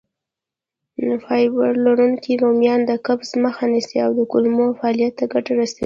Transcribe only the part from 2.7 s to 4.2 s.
د قبض مخه نیسي او